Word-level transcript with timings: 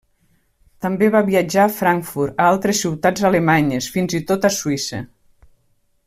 També 0.85 1.09
va 1.15 1.19
viatjar 1.27 1.65
a 1.65 1.73
Frankfurt, 1.75 2.41
a 2.45 2.49
altres 2.55 2.81
ciutats 2.85 3.27
alemanyes, 3.31 3.91
fins 3.97 4.19
i 4.21 4.27
tot 4.33 4.49
a 4.51 4.55
Suïssa. 4.61 5.03